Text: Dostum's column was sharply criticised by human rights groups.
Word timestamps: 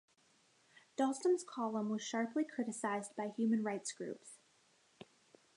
Dostum's 0.97 1.45
column 1.47 1.89
was 1.91 2.01
sharply 2.01 2.43
criticised 2.43 3.15
by 3.15 3.27
human 3.37 3.61
rights 3.63 3.91
groups. 3.93 4.39